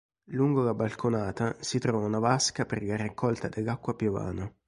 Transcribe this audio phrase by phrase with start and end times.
[0.31, 4.51] Lungo la balconata si trova una vasca per la raccolta dell'acqua piovana.